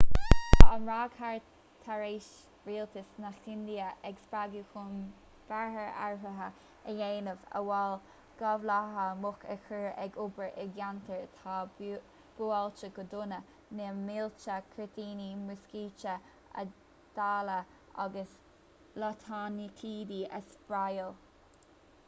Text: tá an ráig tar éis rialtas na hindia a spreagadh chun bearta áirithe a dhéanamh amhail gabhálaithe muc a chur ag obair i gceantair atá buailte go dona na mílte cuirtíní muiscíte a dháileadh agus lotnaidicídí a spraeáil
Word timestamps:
tá 0.59 0.67
an 0.75 0.85
ráig 0.91 1.41
tar 1.85 2.03
éis 2.03 2.27
rialtas 2.67 3.09
na 3.23 3.29
hindia 3.41 3.89
a 4.09 4.11
spreagadh 4.21 4.63
chun 4.69 4.95
bearta 5.49 5.83
áirithe 6.05 6.45
a 6.85 6.93
dhéanamh 7.01 7.43
amhail 7.59 7.93
gabhálaithe 8.39 9.03
muc 9.25 9.45
a 9.55 9.57
chur 9.67 9.85
ag 10.05 10.17
obair 10.25 10.57
i 10.63 10.65
gceantair 10.79 11.21
atá 11.27 11.97
buailte 12.39 12.89
go 12.95 13.05
dona 13.13 13.39
na 13.81 13.89
mílte 13.99 14.55
cuirtíní 14.73 15.27
muiscíte 15.45 16.15
a 16.63 16.63
dháileadh 17.19 18.01
agus 18.07 18.33
lotnaidicídí 19.05 20.23
a 20.39 20.41
spraeáil 20.55 21.13